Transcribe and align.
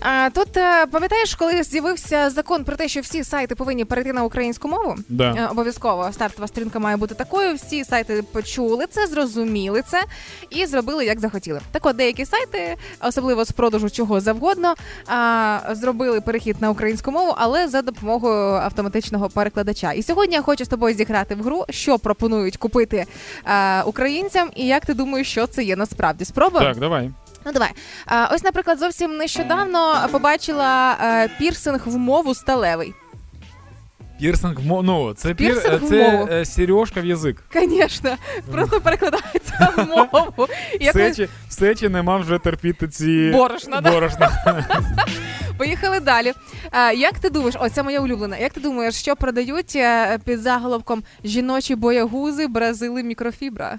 А, 0.00 0.30
тут 0.30 0.56
е, 0.56 0.86
пам'ятаєш, 0.86 1.34
коли 1.34 1.62
з'явився 1.62 2.30
закон 2.30 2.64
про 2.64 2.76
те, 2.76 2.88
що 2.88 3.00
всі 3.00 3.24
сайти 3.24 3.54
повинні 3.54 3.84
перейти 3.84 4.12
на 4.12 4.24
українську 4.24 4.68
мову? 4.68 4.94
Да. 5.08 5.34
Е, 5.38 5.48
Обов'язково 5.50 6.12
стартова 6.12 6.48
сторінка 6.48 6.78
має 6.78 6.96
бути 6.96 7.14
такою. 7.14 7.54
Всі 7.54 7.84
сайти 7.84 8.22
почули 8.32 8.84
це, 8.90 9.06
зрозуміли 9.06 9.82
це 9.82 10.02
і 10.50 10.66
зробили 10.66 11.04
як 11.04 11.20
захотіли. 11.20 11.60
Так 11.72 11.86
от 11.86 11.96
деякі 11.96 12.24
сайти, 12.24 12.76
особливо 13.00 13.44
з 13.44 13.50
продажу 13.52 13.90
чого 13.90 14.20
завгодно, 14.20 14.74
зробили 15.70 16.20
перехід 16.20 16.56
на 16.62 16.70
українську 16.70 17.10
мову, 17.10 17.34
але 17.36 17.68
за 17.68 17.82
допомогою 17.82 18.54
автоматичного 18.54 19.28
перекладача. 19.28 19.92
І 19.92 20.02
сьогодні 20.02 20.34
я 20.34 20.42
хочу 20.42 20.64
з 20.64 20.68
тобою 20.68 20.94
зіграти 20.94 21.34
в 21.34 21.42
гру, 21.42 21.64
що 21.70 21.98
пропонують 21.98 22.56
купити 22.56 23.06
е, 23.46 23.82
українцям, 23.82 24.50
і 24.56 24.66
як 24.66 24.86
ти 24.86 24.94
думаєш, 24.94 25.30
що 25.30 25.46
це 25.46 25.62
є 25.62 25.76
насправді? 25.76 26.24
Спробуємо? 26.24 26.68
Так, 26.68 26.78
давай. 26.80 27.10
Ну 27.46 27.52
давай. 27.52 27.70
А, 28.06 28.28
ось, 28.34 28.42
наприклад, 28.44 28.78
зовсім 28.78 29.16
нещодавно 29.16 30.08
побачила 30.12 30.96
е, 31.02 31.28
пірсинг 31.38 31.80
в 31.88 31.96
мову 31.96 32.34
сталевий. 32.34 32.94
Пірсинг 34.20 34.60
в 34.60 34.66
мову. 34.66 34.82
Ну, 34.82 35.14
це 35.14 35.34
пір... 35.34 35.54
Пірсинг 35.54 35.84
в 35.84 35.88
це 35.88 36.10
мову. 36.10 36.28
е, 36.32 36.44
сережка 36.44 37.00
в 37.00 37.04
язик. 37.04 37.36
Звісно, 37.54 38.16
просто 38.52 38.80
перекладається 38.80 39.72
в 39.76 39.86
мову. 39.88 40.48
Як 40.80 40.94
Все 40.94 41.26
ми- 41.60 41.74
чи, 41.74 41.88
нема 41.88 42.16
вже 42.16 42.38
терпіти 42.38 42.88
ці 42.88 43.30
Борошна, 43.32 43.80
да? 43.80 43.90
борошна. 43.90 44.30
Поїхали 45.58 46.00
далі. 46.00 46.32
Як 46.96 47.18
ти 47.18 47.30
думаєш, 47.30 47.54
ось 47.60 47.72
це 47.72 47.82
моя 47.82 48.00
улюблена. 48.00 48.36
Як 48.36 48.52
ти 48.52 48.60
думаєш, 48.60 48.94
що 48.94 49.16
продають 49.16 49.76
е, 49.76 50.18
під 50.24 50.40
заголовком 50.40 51.02
жіночі 51.24 51.74
боягузи, 51.74 52.46
бразили, 52.46 53.02
мікрофібра? 53.02 53.78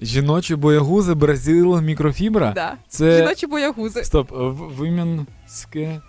Жіночі 0.00 0.56
боягузи, 0.56 1.14
бразил, 1.14 1.80
мікрофібра. 1.80 2.52
Да. 2.54 2.74
Це. 2.88 3.18
Жіночі 3.18 3.46
боягузи. 3.46 4.04
Стоп, 4.04 4.32
ске... 5.46 6.00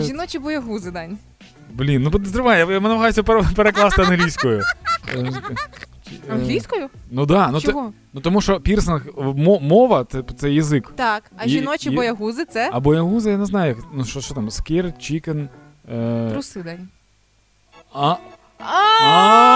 Жіночі 0.00 0.38
боягузи, 0.38 0.90
Дань. 0.90 1.18
Блін, 1.72 2.02
ну 2.02 2.24
стривай, 2.26 2.58
я, 2.58 2.72
я 2.72 2.80
намагаюся 2.80 3.22
перекласти 3.22 4.02
англійською. 4.02 4.62
Е, 5.14 5.32
е, 6.28 6.32
Англійською? 6.32 6.88
Ну 7.10 7.26
да, 7.26 7.50
ну, 7.50 7.60
Чого? 7.60 7.92
ну 8.12 8.20
тому 8.20 8.40
що 8.40 8.60
пірсинг, 8.60 9.06
мова 9.60 10.04
це, 10.04 10.22
це 10.36 10.50
язик. 10.50 10.92
Так, 10.96 11.22
а 11.36 11.48
жіночі 11.48 11.90
є- 11.90 11.96
боягузи 11.96 12.44
це 12.44 12.70
А 12.72 12.80
боягузи, 12.80 13.30
я 13.30 13.38
не 13.38 13.46
знаю, 13.46 13.76
ну 13.94 14.04
що, 14.04 14.20
що 14.20 14.34
там, 14.34 14.50
scare, 14.50 14.92
chicken. 14.98 15.48
Е... 15.92 16.30
труси, 16.32 16.62
Дань. 16.62 16.88
А, 17.94 18.16
А! 18.58 19.53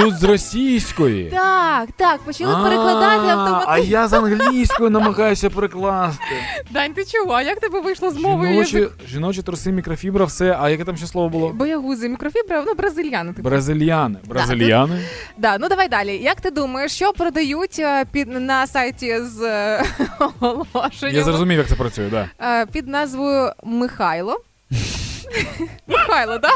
Тут 0.00 0.18
з 0.18 0.24
російської. 0.24 1.24
Так, 1.30 1.88
так, 1.96 2.20
почали 2.20 2.62
перекладати 2.64 3.64
А 3.66 3.78
я 3.78 4.08
з 4.08 4.12
англійської 4.12 4.90
намагаюся 4.90 5.50
перекласти. 5.50 6.22
Дань, 6.70 6.92
ти 6.92 7.04
чого? 7.04 7.32
А 7.32 7.42
як 7.42 7.60
тебе 7.60 7.80
вийшло 7.80 8.10
з 8.10 8.16
мовою 8.16 8.64
Жіночі, 8.64 8.88
жіночі 9.08 9.42
труси, 9.42 9.72
мікрофібра, 9.72 10.24
все. 10.24 10.56
А 10.60 10.70
яке 10.70 10.84
там 10.84 10.96
ще 10.96 11.06
слово 11.06 11.28
було? 11.28 11.48
Боягузи, 11.48 12.08
мікрофібра, 12.08 12.64
ну 12.66 12.74
бразильяни. 12.74 13.32
Типу. 13.32 13.48
Бразильяни. 13.48 14.18
Бразильяни. 14.24 15.00
Да, 15.38 15.58
ну 15.58 15.68
давай 15.68 15.88
далі. 15.88 16.16
Як 16.16 16.40
ти 16.40 16.50
думаєш, 16.50 16.92
що 16.92 17.12
продають 17.12 17.76
е, 17.78 18.04
під 18.12 18.28
на 18.28 18.66
сайті 18.66 19.18
з 19.20 19.42
е, 19.42 19.84
оголошенням 20.40 21.16
Я 21.16 21.24
зрозумів, 21.24 21.58
як 21.58 21.68
це 21.68 21.74
працює, 21.74 22.10
так. 22.10 22.26
е, 22.40 22.66
під 22.66 22.88
назвою 22.88 23.52
Михайло? 23.64 24.40
Михайло, 25.86 26.38
да? 26.38 26.48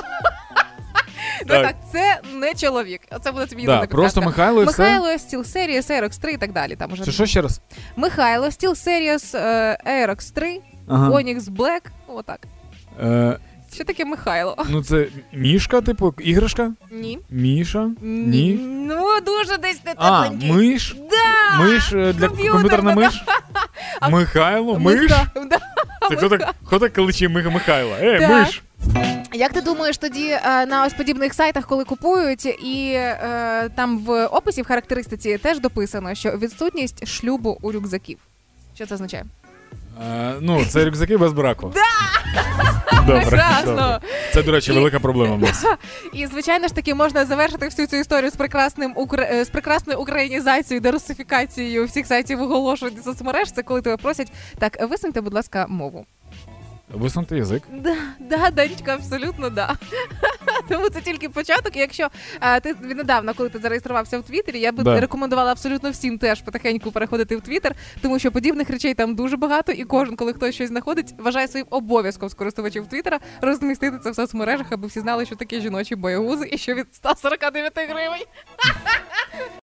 Ну 1.48 1.54
Так. 1.54 1.74
це 1.92 2.20
не 2.34 2.54
чоловік. 2.54 3.00
Оце 3.10 3.32
буде 3.32 3.46
тобі 3.46 3.64
Да. 3.66 3.72
єдина 3.72 3.86
просто. 3.86 4.22
Михайло 4.22 4.62
і 4.62 4.66
все. 4.66 4.82
Михайло 4.82 5.06
Steel 5.08 5.38
Series 5.56 5.90
Aerox 6.02 6.20
3 6.20 6.32
і 6.32 6.36
так 6.36 6.52
далі. 6.52 6.76
Там 6.76 6.92
уже 6.92 7.04
Це 7.04 7.10
що 7.12 7.26
ще 7.26 7.42
раз? 7.42 7.60
Михайло 7.96 8.46
Steel 8.46 8.86
Series 8.86 9.36
е, 9.38 9.78
Aerox 9.86 10.32
3, 10.34 10.60
Ага. 10.88 11.10
Onyx 11.10 11.40
Black. 11.40 11.80
Отак. 12.08 12.38
Е, 13.02 13.38
Що 13.74 13.84
таке 13.84 14.04
Михайло? 14.04 14.64
ну 14.68 14.82
це 14.84 15.06
мішка, 15.32 15.80
типу, 15.80 16.14
іграшка? 16.18 16.72
Ні. 16.90 17.18
Міша? 17.30 17.90
Ні. 18.02 18.60
Ну, 18.88 19.20
дуже 19.26 19.56
десь 19.58 19.80
не 19.86 19.92
А, 19.96 20.22
тепленький. 20.22 20.52
миш? 20.52 20.96
Да! 21.10 21.58
Миш 21.64 21.92
е, 21.92 22.12
для 22.12 22.28
комп'ютер, 22.28 22.52
комп'ютерна 22.52 22.94
да. 22.94 23.00
миш? 23.00 23.24
Михайло? 24.10 24.78
Миш? 24.78 25.00
Миха- 25.10 25.48
да. 25.50 25.58
Це 26.08 26.16
хто 26.16 26.28
так, 26.28 26.54
хто 26.64 26.78
так 26.78 26.92
кличе 26.92 27.28
Мих- 27.28 27.50
Михайла? 27.50 27.96
Е, 28.00 28.18
Так. 28.20 28.30
миш! 28.30 28.62
Як 29.34 29.52
ти 29.52 29.60
думаєш, 29.60 29.98
тоді 29.98 30.28
е, 30.28 30.66
на 30.66 30.84
ось 30.86 30.92
подібних 30.92 31.34
сайтах, 31.34 31.66
коли 31.66 31.84
купують, 31.84 32.46
і 32.46 32.92
е, 32.94 33.70
там 33.74 33.98
в 33.98 34.26
описі 34.26 34.62
в 34.62 34.66
характеристиці 34.66 35.38
теж 35.38 35.60
дописано, 35.60 36.14
що 36.14 36.30
відсутність 36.30 37.06
шлюбу 37.06 37.58
у 37.62 37.72
рюкзаків. 37.72 38.18
Що 38.74 38.86
це 38.86 38.94
означає? 38.94 39.24
Е, 40.02 40.34
ну, 40.40 40.64
це 40.64 40.84
рюкзаки 40.84 41.16
без 41.16 41.32
браку. 41.32 41.72
Добре, 43.06 43.44
добре. 43.64 44.00
Це, 44.34 44.42
до 44.42 44.52
речі, 44.52 44.72
І- 44.72 44.74
велика 44.74 45.00
проблема 45.00 45.34
в 45.34 45.40
нас. 45.40 45.64
І 46.12 46.26
звичайно 46.26 46.68
ж 46.68 46.74
таки 46.74 46.94
можна 46.94 47.24
завершити 47.24 47.66
всю 47.66 47.88
цю 47.88 47.96
історію 47.96 48.30
з 48.30 48.36
прекрасним 48.36 48.96
е, 49.18 49.44
з 49.44 49.48
прекрасною 49.48 50.00
українізацією, 50.00 50.80
дерусифікацією 50.80 51.84
всіх 51.84 52.06
сайтів 52.06 52.42
оголошень 52.42 53.02
соцмереж. 53.04 53.52
Це 53.52 53.62
коли 53.62 53.82
тебе 53.82 53.96
просять 53.96 54.32
так, 54.58 54.88
висуньте, 54.90 55.20
будь 55.20 55.34
ласка, 55.34 55.66
мову. 55.68 56.06
Висунути 56.94 57.36
язик. 57.36 57.62
Да, 57.72 57.96
да, 58.20 58.50
Данечка, 58.50 58.94
абсолютно 58.94 59.50
да. 59.50 59.74
Тому 60.68 60.88
це 60.88 61.00
тільки 61.00 61.28
початок. 61.28 61.76
Якщо 61.76 62.08
а, 62.40 62.60
ти 62.60 62.74
віднедавна, 62.82 63.32
коли 63.32 63.48
ти 63.48 63.58
зареєструвався 63.58 64.18
в 64.18 64.22
Твіттері, 64.22 64.60
я 64.60 64.72
би 64.72 64.82
Да. 64.82 65.00
рекомендувала 65.00 65.52
абсолютно 65.52 65.90
всім 65.90 66.18
теж 66.18 66.42
потихеньку 66.42 66.92
переходити 66.92 67.36
в 67.36 67.40
Твіттер, 67.40 67.74
тому 68.02 68.18
що 68.18 68.32
подібних 68.32 68.70
речей 68.70 68.94
там 68.94 69.14
дуже 69.14 69.36
багато, 69.36 69.72
і 69.72 69.84
кожен, 69.84 70.16
коли 70.16 70.32
хтось 70.32 70.54
щось 70.54 70.68
знаходить, 70.68 71.14
вважає 71.18 71.48
своїм 71.48 71.66
обов'язком 71.70 72.28
з 72.28 72.34
користувачів 72.34 72.86
Твіттера 72.86 73.18
розмістити 73.40 73.98
це 73.98 74.10
в 74.10 74.14
соцмережах, 74.14 74.66
аби 74.70 74.86
всі 74.88 75.00
знали, 75.00 75.26
що 75.26 75.36
таке 75.36 75.60
жіночі 75.60 75.96
боягузи 75.96 76.48
і 76.52 76.58
що 76.58 76.74
від 76.74 76.86
149 76.94 77.72
гривень. 77.76 78.24